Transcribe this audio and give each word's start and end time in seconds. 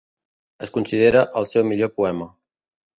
Es 0.67 0.71
considera 0.77 1.23
el 1.43 1.49
seu 1.55 1.71
millor 1.73 1.95
poema. 2.01 2.33